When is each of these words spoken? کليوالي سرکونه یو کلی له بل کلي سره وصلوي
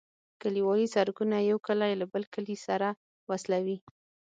کليوالي 0.41 0.87
سرکونه 0.95 1.37
یو 1.49 1.57
کلی 1.67 1.93
له 2.01 2.05
بل 2.13 2.23
کلي 2.33 2.57
سره 2.67 2.87
وصلوي 3.29 3.77